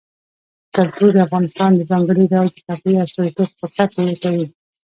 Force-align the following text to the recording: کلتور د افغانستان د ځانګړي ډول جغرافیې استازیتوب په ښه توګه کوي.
کلتور 0.75 1.11
د 1.15 1.19
افغانستان 1.27 1.71
د 1.75 1.81
ځانګړي 1.91 2.25
ډول 2.33 2.47
جغرافیې 2.55 3.01
استازیتوب 3.05 3.49
په 3.59 3.65
ښه 3.73 3.85
توګه 3.93 4.13
کوي. 4.23 4.45